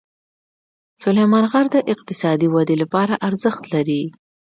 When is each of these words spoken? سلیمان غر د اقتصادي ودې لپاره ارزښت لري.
سلیمان 1.03 1.45
غر 1.51 1.65
د 1.75 1.77
اقتصادي 1.93 2.47
ودې 2.53 2.75
لپاره 2.81 3.13
ارزښت 3.27 3.63
لري. 3.73 4.03